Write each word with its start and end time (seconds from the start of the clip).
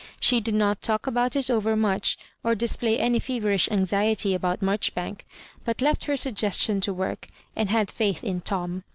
She 0.19 0.41
did 0.41 0.55
not 0.55 0.81
talk 0.81 1.05
about 1.05 1.35
it* 1.35 1.47
over 1.51 1.75
much 1.75 2.17
or 2.43 2.55
display 2.55 2.97
any 2.97 3.19
feverish 3.19 3.69
anxiety 3.69 4.33
about 4.33 4.59
Marchbank, 4.63 5.27
but 5.63 5.79
left 5.79 6.05
her 6.05 6.13
sugges 6.13 6.59
tion 6.59 6.81
to 6.81 6.91
work, 6.91 7.27
and 7.55 7.69
had 7.69 7.91
faith 7.91 8.23
in 8.23 8.41
Tom. 8.41 8.83